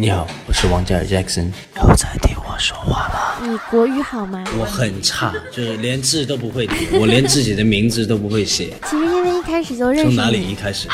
[0.00, 3.34] 你好，我是王嘉尔 Jackson，有在听我说话吗？
[3.42, 4.42] 你国语好吗？
[4.58, 8.72] 我很差，就是连字都不会读，我连自己的名字都不会写。
[8.86, 10.88] 其实因为一开始就认识，从哪里一开始？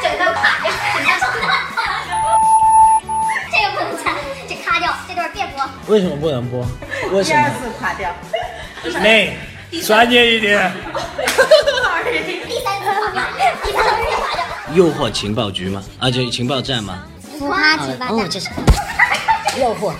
[0.00, 0.18] 这个
[3.74, 4.14] 不能掐，
[4.48, 5.68] 这卡掉，这段别播。
[5.88, 6.64] 为什么不能播？
[7.10, 7.54] 为什第二么？
[7.60, 8.14] 次垮掉。
[9.02, 9.36] 妹，
[9.84, 10.72] 专业一点。
[12.46, 14.76] 第三次卡掉，第三次卡掉。
[14.76, 15.82] 诱惑情报局吗？
[15.98, 17.02] 啊，就情报站吗？
[17.40, 18.50] 浮夸情报站，这是。
[19.58, 19.94] 诱惑，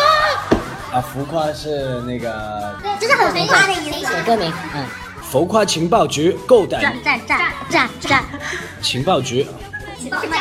[0.90, 2.74] 啊，浮夸是那个。
[2.82, 4.10] 对，就是很浮夸的意思。
[4.24, 4.86] 歌名，嗯，
[5.30, 6.80] 浮夸情报局，够胆。
[6.80, 8.24] 站站站站站，
[8.80, 9.46] 情报局。
[10.00, 10.32] 情报站。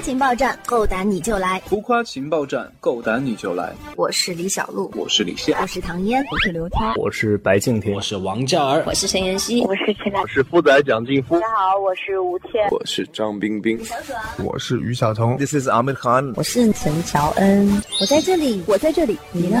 [0.00, 1.60] 夸情报站，够胆你就来！
[1.66, 3.70] 浮夸情报站，够胆你就来！
[3.96, 6.94] 我是李小璐，我是李现，我是唐嫣，我是刘涛。
[6.96, 7.94] 我是白敬亭。
[7.94, 12.66] 我，是王嘉尔，我是陈妍希，我是陈我是富仔蒋劲夫，大家好，我是吴倩。
[12.70, 13.78] 我是张冰冰，
[14.42, 15.36] 我是于晓彤。
[15.36, 17.70] This is Ahmed Khan，我是陈乔恩，
[18.00, 19.60] 我在这里，我在这里，你呢？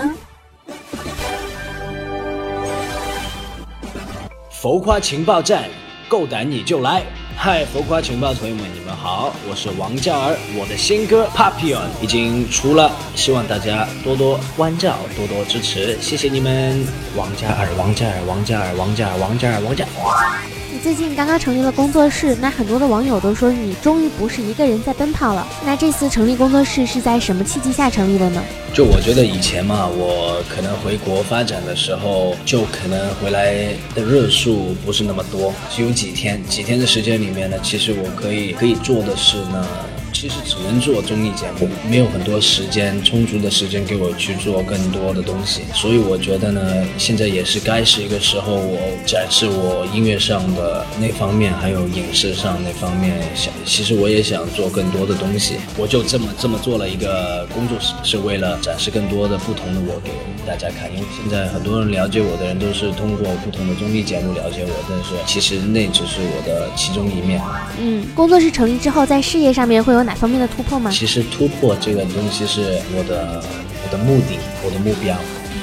[4.50, 5.68] 浮夸情报站，
[6.08, 7.02] 够胆你就来！
[7.42, 16.86] 嗨，浮夸情报朋友们，你们好，我是王嘉尔，我的新歌《Papillon》已经出了，希望大家多多关照，多多支持，谢谢你们！
[17.16, 20.59] 王嘉尔，王嘉尔，王嘉尔，王嘉尔，王嘉尔，王嘉尔。
[20.82, 25.46] 最近刚刚成立了工作室，那很多的网友都说你终于不是一个人在奔跑了。
[25.62, 28.42] 那这次成立工作室是在什么契机下成立的呢？
[28.72, 36.42] 就我觉得以前嘛，我可能回国发展的时候，就可能回来的日数不是那么多，只有几天。
[36.44, 39.66] 几天的时间里面呢，其实我可以可以做的事呢，
[40.12, 45.62] 其实只能做综艺节目，没有很多时间充足的时间给我去做更多的东西。
[45.74, 46.60] 所以我觉得呢，
[46.98, 53.16] 现在也是该是一个时候，我展示我音乐上的那方面，还有影视上那方面。
[53.34, 60.10] 想，其实我也想做更多的东西，我就这么这么做了一个工作室，是为了展示更多的不同的我给
[60.46, 60.90] 大家看。
[60.92, 67.40] 因为现在很多人了解我的人都是通过不同的综艺节目了解我，但是其实那只是我的其中一面。
[67.78, 70.90] 嗯，工作室成立之后，在事业上面会有哪方面的突破吗？
[70.90, 73.42] 其实突破这个东西是我的
[73.84, 75.16] 我的目的，我的目标。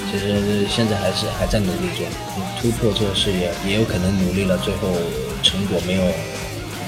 [0.10, 2.06] 其实现在还是还在努力中，
[2.62, 4.88] 突破这个事业也有可能努力了，最后
[5.44, 6.02] 成果没有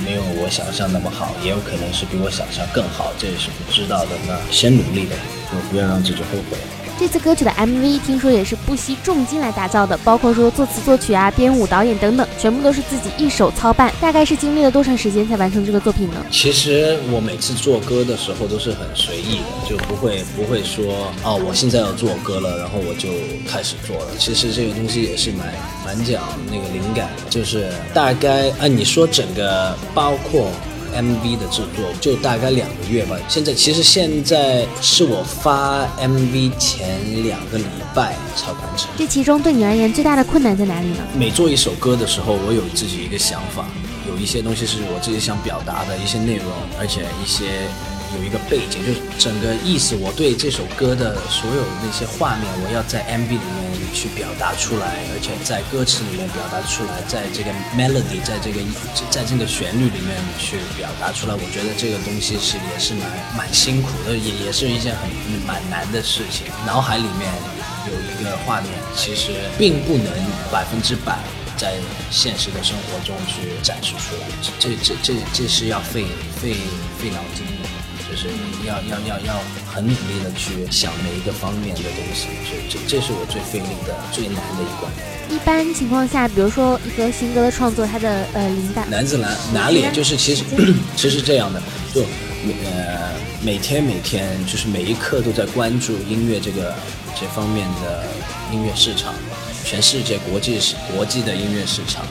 [0.06, 4.12] 没有我想象那么好，也有可能是比我想象更好，这也是不知道的。
[4.26, 5.16] 那先努力呗，
[5.52, 6.58] 就不要让自己后悔。
[7.00, 13.90] 这次歌曲的 MV 听说也是不惜重金来打造的，包括说作词作曲啊、编舞、导演等等，全部都是自己一手操办。
[14.02, 16.26] 大概是经历了多长时间才完成这个作品呢？
[16.30, 23.08] 其实我每次做歌的时候都是很随意的，就不会不会说哦，我现在要做歌了，然后我就
[23.50, 24.08] 开始做了。
[24.18, 25.48] 其实这个东西也是蛮
[25.86, 26.22] 蛮讲
[26.52, 30.52] 那个灵感的，就是大概按你说整个包括。
[30.96, 33.16] MV 的制作就大概两个月吧。
[33.28, 38.90] 现在其实现在是我发 MV 前两个礼拜才完成。
[38.98, 40.98] 这其中对你而言最大的困难在哪里呢？
[41.16, 43.66] 每做一首歌的时候，我有自己一个想法，
[44.08, 46.46] 有一些东西是我自己想表达的一些内容，
[46.80, 47.46] 而且一些
[48.18, 58.60] 有一个背景，就是整个意思，我对这首歌的所有那些画面，我要在 MV 里面去表达出来，而且在歌词里面表达出来，在这个 melody，在这个
[59.10, 61.34] 在这个旋律里面去表达出来。
[61.34, 63.06] 我觉得这个东西是也是蛮
[63.38, 65.10] 蛮辛苦的，也也是一件很
[65.46, 66.48] 蛮难的事情。
[66.66, 67.30] 脑海里面
[67.88, 70.10] 有一个画面，其实并不能
[70.52, 71.18] 百分之百。
[71.60, 71.74] 在
[72.10, 74.28] 现实的生活中去展示出来，
[74.60, 76.06] 这这这这是要费
[76.42, 76.56] 费
[76.98, 77.68] 费脑筋的，
[78.10, 79.40] 就是你要要要要
[79.72, 84.92] 很努力的去想每一个方面的东西，这这这是我最费力的最难的一关。
[85.30, 89.86] 一般情况下，比如说一个新歌的创作，它的呃灵感难在哪哪里？
[89.94, 90.44] 就是其实
[90.98, 91.62] 其实这样的，
[91.94, 93.12] 就呃
[93.44, 96.74] 每天每天就是每一刻都在关注音乐这个
[97.20, 98.08] 这方面的
[98.52, 99.14] 音乐市场。
[99.66, 100.60] 全世界国际
[100.96, 102.04] 国际的音乐市场，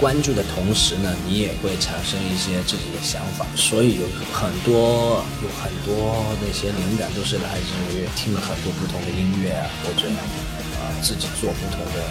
[0.00, 10.08] 关注的同时呢，你也会产生一些自己的想法，所以有很多有很多那些灵感都是来自于听了很多不同的音乐啊，或者
[10.76, 12.02] 啊、自己做不同的，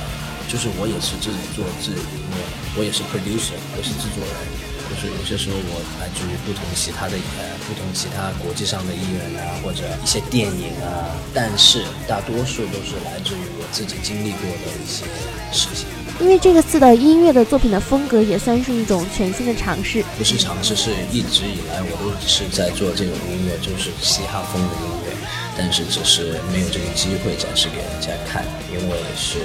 [0.47, 2.39] 就是我也是自己做自己音乐，
[2.77, 4.73] 我也是 producer，我是制作人。
[4.89, 15.05] 就是有些时候我来自于不同其他的呃不同其他国际上的艺人啊，或者一些电影啊，但是大多数都是来自于我自己经历过的一些
[15.51, 15.87] 事情。
[16.23, 20.01] 因为这个次的音乐的作品的风格也算是一种全新的尝试。
[20.17, 25.11] 不是尝试，是一直以来我都是在做这种音乐，就是嘻哈风的音乐，
[25.57, 29.39] 但是只是没有这个机会展示给人家看，因为是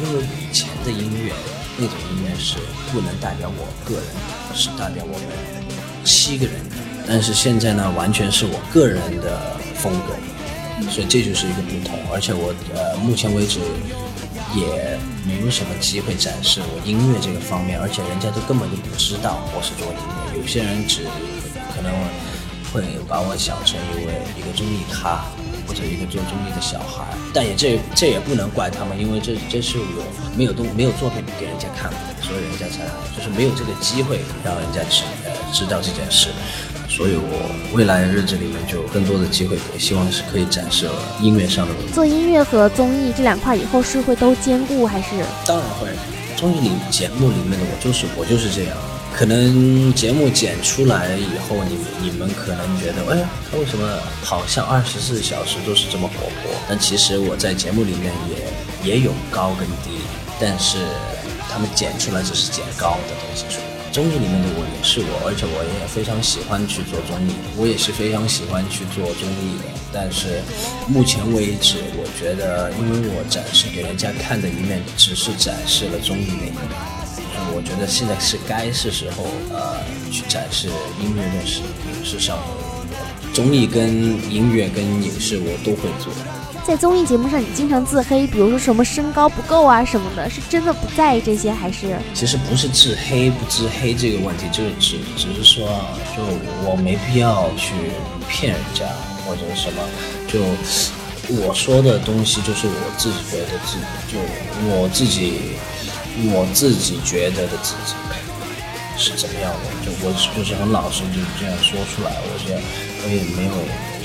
[0.00, 1.30] 因为以前的音乐
[1.76, 2.56] 那种音乐是
[2.90, 4.04] 不能代表我个人，
[4.54, 5.28] 是代表我们
[6.04, 6.76] 七个人的，
[7.06, 9.38] 但是现在呢，完全是我个人的
[9.76, 10.16] 风格。
[10.90, 13.58] 所以这就是一个不同，而且我呃目前为止
[14.54, 20.00] 也没有什么机会展示我音乐这个方面，而且人家都根本就不知道我是做音
[20.32, 21.04] 乐，有些人只
[21.74, 21.92] 可能
[22.72, 25.24] 会把我想成一位一个综艺咖
[25.66, 27.04] 或者一个做综艺的小孩，
[27.34, 30.04] 但也这这也不能怪他们，因为这这是我
[30.36, 31.92] 没有东没有作品给人家看，
[32.22, 36.28] 所以人家才就是没有这个机会让人家知呃知道这件事。
[36.88, 40.88] 所以我未来的日子里面就更多的机会，希望是可以展示
[41.20, 41.92] 音乐上的东西。
[41.92, 45.08] 做音乐和综艺这两块以后是会都兼顾，还是？
[45.46, 45.88] 当然会。
[46.36, 48.76] 综艺里节目里面的我就是我就是这样。
[49.12, 56.52] 可能节目剪出来以后，你你们可能觉得，哎呀，他为什么好像二十四小时都是这么活泼？
[56.68, 58.12] 但其实我在节目里面
[58.84, 59.98] 也也有高跟低，
[60.38, 60.78] 但是
[61.50, 63.67] 他们剪出来只是剪高的东西出来。
[63.92, 69.64] 综艺里面的我也是我，而且我也非常喜欢去做综艺，我也是非常喜欢去做综艺的。
[69.92, 70.42] 但是
[70.86, 76.62] 目前为止，我觉得，因为我展示给人家看的一面，只是展示了综艺那一面，
[77.54, 79.80] 我觉得现在是该是时候，呃，
[80.12, 80.68] 去展示
[81.00, 82.38] 音乐跟影视上
[83.32, 83.88] 综艺跟
[84.30, 86.12] 音乐跟影视我都会做。
[86.68, 91.96] 在综艺节目上，你经常自黑，比如说什么身高不够啊什么的，是真的不在意这些，还是？
[92.12, 95.66] 其实不是自黑不自黑这个问题，就是只只是说，
[96.14, 96.22] 就
[96.68, 97.72] 我没必要去
[98.28, 98.84] 骗人家
[99.24, 99.82] 或者什么，
[100.28, 100.40] 就
[101.42, 104.18] 我说的东西就是我自己觉得自己，就
[104.68, 105.56] 我自己
[106.34, 107.96] 我自己觉得的自己
[108.98, 112.60] 是怎么样的，就我就是很老实，就这样说出来，我觉得
[113.04, 113.52] 我也没有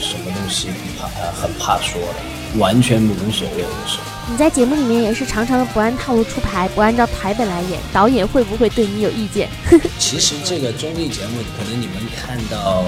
[0.03, 0.67] 什么东西
[0.99, 2.59] 怕很怕说的。
[2.59, 3.97] 完全无所谓的事。
[4.29, 9.49] 你在节目里面也是常常的不按套路出牌，不按照台本来演，导演会不会对你有意见？
[9.97, 12.85] 其实这个综艺节目，可能你们看到，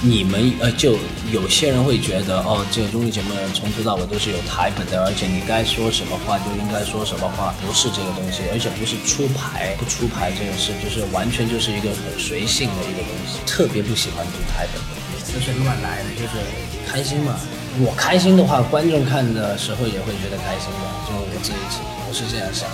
[0.00, 0.96] 你们呃，就
[1.32, 14.80] 有些人会觉得，哦，这个综艺节目从头到尾都是有台本的，而且你该说什么话就应该说什么话，不是这个东西，而且不是出牌不出牌这个事，就是完全就是一个很随性的一个东西，特别不喜欢读台本，
[15.24, 16.34] 就是乱来的，就是
[16.86, 17.38] 开心嘛。
[17.78, 20.82] 我开心的话，观众看的时候也会觉得开心的。
[21.06, 21.78] 就我自己，
[22.08, 22.68] 我是这样想。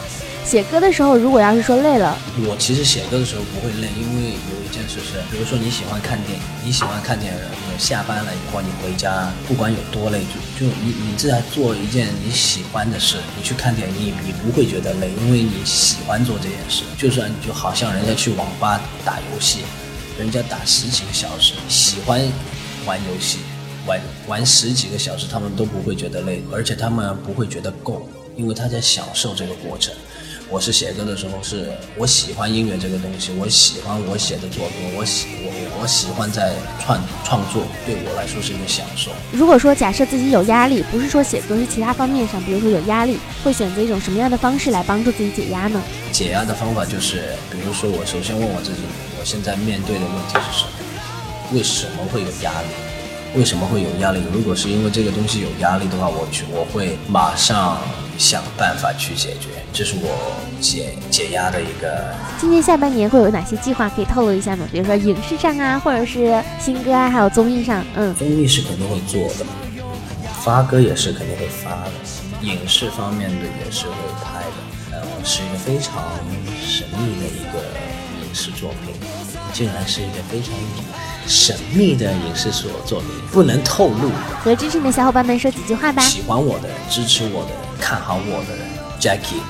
[0.44, 2.16] 写歌的时候，如果要是说累了，
[2.48, 16.84] 我其实写歌的时候不会累，因为有一件事是，比如说你喜欢看电影，你喜欢看电影，你下班了以后你回家，不管有多累，就就你你在做一件你喜欢的事，你去看电影，你你不会觉得累，因为你喜欢做这件事。
[16.96, 19.58] 就算就好像人家去网吧打游戏，
[20.19, 22.21] 人家打十几个小时，喜欢
[22.87, 23.39] 玩游戏。
[23.87, 29.95] 玩玩十几个小时，他们都不会觉得累，而且他们不会觉得够，因为他在享受这个过程。
[30.48, 39.10] 我是写歌的时候，是我喜欢音乐这个东西，我喜欢我写的作品，我喜我我喜欢在创创作，对我来说是一个享受。
[39.32, 45.82] 如果说假设自己有压力，不是说写歌，是其他方面上，比如说有压力，会选择一种什么样的方式来帮助自己解压呢？
[46.12, 48.82] 解压的方法就是，比如说我首先问我自己，
[49.19, 50.70] 我现在面对的问题是什么？
[51.52, 52.69] 为什么会有压力？
[53.34, 54.22] 为什么会有压力？
[54.32, 57.79] 如果是因为这个东西有压力的话，我去我会马上
[58.19, 62.15] 想办法去解决，这是我解解压的一个。
[62.39, 64.67] 今年下半年会有哪些计划可以透露一下吗？
[64.73, 67.85] 比如说影视上啊，或者是新歌啊，还有综艺上。
[67.94, 69.46] 嗯，综艺是肯定会做的，
[70.43, 71.93] 发歌也是肯定会发的，
[72.43, 73.93] 影视方面的也是会
[74.23, 74.99] 拍的。
[74.99, 76.03] 呃，是一个非常
[76.65, 77.95] 神秘的一个影
[78.36, 78.94] 视作品，
[79.55, 80.52] 竟然是一个非常。
[81.26, 84.12] 神秘的影视所作品不能透露。
[84.44, 86.00] 和支持你的小伙伴们说几句话吧。
[86.02, 88.64] 喜欢我的人，支持我的人，看好我的人
[89.00, 89.43] ，Jackie，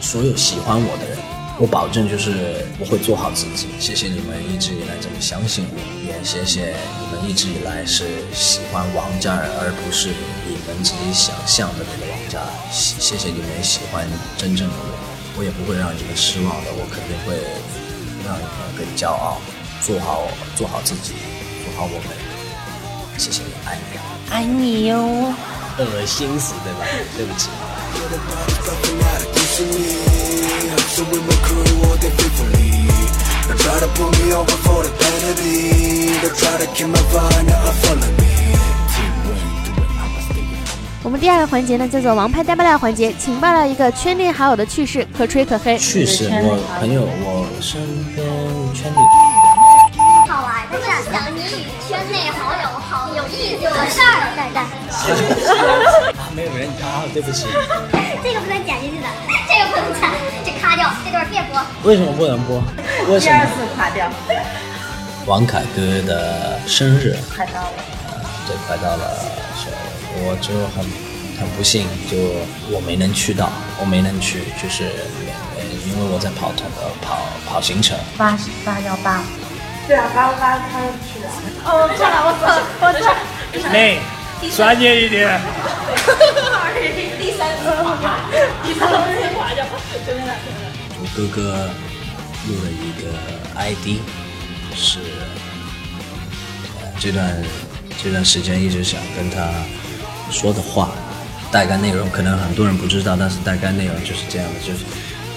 [0.00, 1.18] 所有喜欢我的人，
[1.58, 3.68] 我保证就是我会做好自己。
[3.78, 10.08] 谢谢你们一直以来这么相信我，也谢谢你们一直以来是喜欢王嘉尔，而不是
[10.48, 12.48] 你们自己想象的那个王嘉尔。
[12.72, 17.36] 谢谢你们喜欢真正的我，我也不会让你们失望的，我肯定会
[18.28, 19.40] 让你们更骄傲。
[19.80, 21.14] 做好，做好自己，
[21.64, 22.08] 做好我们。
[23.16, 23.98] 谢谢你，爱你，
[24.30, 25.32] 爱你哟。
[25.78, 26.84] 恶心死，对吧？
[27.16, 27.48] 对不起。
[41.04, 45.78] 我们第二个环节呢，叫做“王牌大爆料”环节，请爆料一个圈内好友的趣事，可吹可黑。
[45.78, 47.80] 趣事，我朋友，我身
[48.14, 48.26] 边
[48.74, 48.98] 圈里
[50.28, 54.66] 好玩，但是想你与圈内好友好有意思的事儿，蛋蛋。
[56.18, 57.46] 啊，没有人啊，对不起。
[58.22, 59.06] 这个不能剪进去的，
[59.46, 60.10] 这个不能剪，
[60.44, 61.62] 这卡掉，这段别播。
[61.84, 62.60] 为什么不能播？
[63.08, 63.46] 为什第二？
[63.46, 64.10] 次垮掉，
[65.26, 67.72] 王凯哥的生日，快到了。
[68.48, 69.14] 对，快到了，
[70.20, 70.84] 我就很
[71.38, 72.16] 很不幸，就
[72.74, 74.84] 我没能去到，我没能去，就是
[75.56, 79.22] 呃，因为我在跑团呃跑跑行程，八八幺八，
[79.86, 81.30] 对啊，八八他去了。
[81.64, 83.70] 哦，我错了，我错了，我错了。
[83.72, 83.98] 妹，
[84.56, 85.40] 专业一点。
[87.18, 87.64] 第三次
[88.00, 88.18] 垮，
[88.62, 89.64] 第三次垮掉，
[90.06, 90.60] 真的真的。
[91.00, 91.70] 我哥哥
[92.46, 93.02] 录了一个
[93.56, 94.00] ID，
[94.74, 94.98] 是
[96.98, 97.42] 这段
[98.02, 99.50] 这段时间一直想跟他
[100.30, 100.90] 说的话，
[101.50, 104.84] 大概内容可能很多人不知道，但是大概内容就是这样的，就是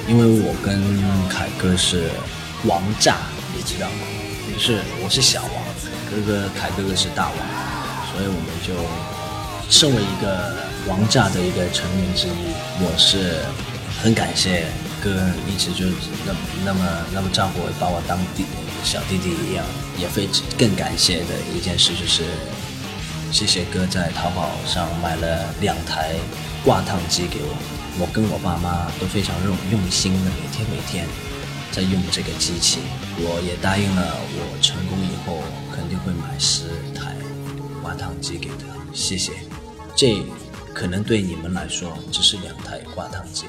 [0.07, 0.81] 因为我跟
[1.29, 2.09] 凯哥是
[2.65, 3.17] 王炸，
[3.55, 4.07] 你知道吗？
[4.53, 5.63] 就是我是小王，
[6.09, 7.37] 哥哥凯哥哥是大王，
[8.11, 8.75] 所以我们就
[9.69, 10.57] 身为一个
[10.87, 13.39] 王炸的一个成员之一，我是
[14.03, 14.65] 很感谢
[15.01, 15.09] 哥
[15.47, 15.85] 一直就
[16.25, 16.79] 那那么
[17.13, 18.43] 那么照顾我，把我当弟
[18.83, 19.63] 小弟弟一样，
[19.97, 20.27] 也非
[20.59, 22.23] 更感谢的一件事就是，
[23.31, 26.15] 谢谢哥在淘宝上买了两台
[26.65, 27.55] 挂烫机给我，
[27.97, 31.07] 我跟我爸妈都非常用用心的每天每天
[31.71, 32.79] 在用这个机器，
[33.17, 35.41] 我也答应了我成功以后
[35.73, 37.15] 肯定会买十台
[37.81, 39.31] 挂烫机给他，谢谢。
[39.95, 40.21] 这
[40.73, 43.45] 可能对你们来说只是两台挂烫机，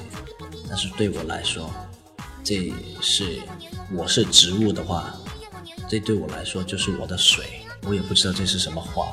[0.69, 1.69] 但是对我来说，
[2.41, 3.41] 这是
[3.91, 5.13] 我是植物的话，
[5.89, 7.43] 这对我来说就是我的水。
[7.85, 9.11] 我也不知道这是什么花，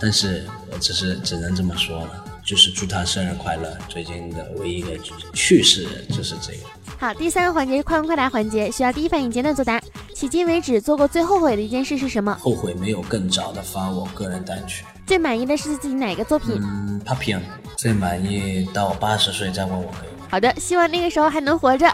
[0.00, 3.76] 但是我只是只能这么说了，就是祝他生日快乐。
[3.88, 4.90] 最近的唯一的
[5.32, 6.58] 趣事就是这个。
[6.98, 9.80] 好，第三个环节是快问快答环节，需要第一反应简短作答。
[10.14, 12.34] 迄今为止做过最后悔的一件事是什么？
[12.40, 14.84] 后悔没有更早的发我个人单曲。
[15.06, 16.58] 最满意的是自己哪个作品？
[16.62, 17.42] 嗯，Papillon
[17.76, 20.26] 最满意到我八十岁再问我可以吗？
[20.30, 21.86] 好的，希望那个时候还能活着。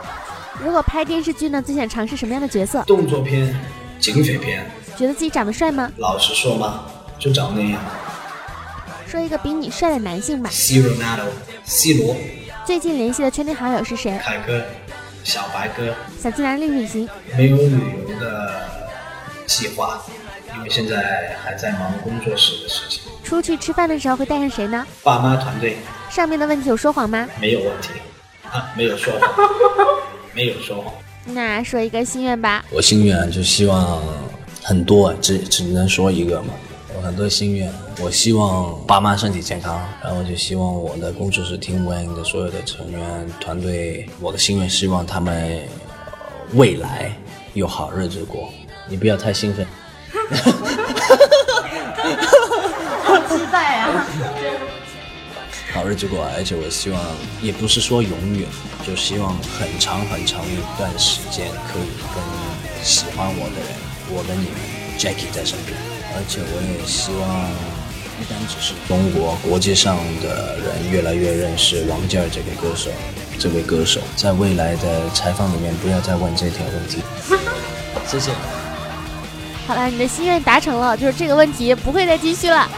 [0.62, 2.82] 如果拍电视剧呢，最想尝试什么样的角色？
[2.84, 3.54] 动作片、
[3.98, 4.64] 警匪片，
[4.96, 5.90] 觉得自己长得帅吗？
[5.96, 6.84] 老实说嘛，
[7.22, 7.80] 就长那样。
[9.06, 10.50] 说一个比你帅的男性吧。
[10.50, 12.16] C Ronaldo，C 罗，
[12.66, 14.18] 最近联系的圈内好友是谁？
[14.20, 14.60] 凯哥，
[15.22, 15.94] 小白哥。
[16.20, 17.08] 想去哪里旅行？
[17.36, 18.68] 没有旅游的
[19.46, 20.02] 计划，
[20.56, 23.02] 因为现在还在忙工作室的事情。
[23.22, 24.84] 出去吃饭的时候会带上谁呢？
[25.04, 25.76] 爸妈团队
[26.10, 27.28] 上面的问题有说谎吗？
[27.40, 27.90] 没有问题
[28.50, 29.30] 啊，没有说谎，
[30.34, 30.92] 没有说谎。
[31.26, 32.64] 那说一个心愿吧。
[32.70, 34.02] 我心愿就希望
[34.60, 36.52] 很多，只只能说一个嘛。
[37.02, 37.68] 有很多心愿，
[38.00, 45.62] 我希望爸妈身体健康，然后就希望我的工作室 Team Wayne 的所有的成员团队，我的心愿希望他们、呃
[46.54, 47.10] 未来
[47.54, 48.50] 有好日子过。
[48.86, 49.66] 你不要太兴奋。
[53.02, 54.06] 好期待啊！
[55.72, 57.00] 好日子过，而且我希望
[57.40, 58.46] 也不是说永远，
[58.86, 63.72] 就希望很长很长一段时间可以跟喜欢我的人，
[64.10, 64.60] 我跟你们
[64.98, 65.74] Jackie 在身边，
[66.14, 67.50] 而且我也希望
[68.18, 72.90] 不单只是中国，国际上的人越来越认识王嘉尔这个歌手，
[73.38, 77.02] 这位歌手，在未来的采访里面不要再问这条问题，
[78.06, 78.30] 谢谢。
[79.66, 82.68] 好了，你的心愿达成了，就是这个问题不会再继续了。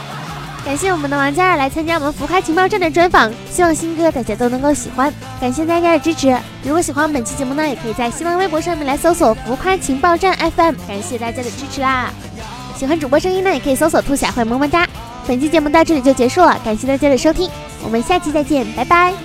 [0.63, 5.13] 感谢我们的王嘉尔来参加我们浮夸情报站的专访，希望新歌大家都能够喜欢。
[5.39, 10.73] 感谢大家的支持，如果喜欢本期节目呢，也可以在新浪微博上面来搜索“浮夸情报站 FM”。
[10.87, 12.11] 感谢大家的支持啦！
[12.77, 14.87] 喜欢主播声音呢，也可以搜索“兔小慧么么哒”。
[15.25, 17.49] 本期节目到这里就结束了，感谢大家的收听，
[17.83, 19.24] 我们下期再见，拜拜。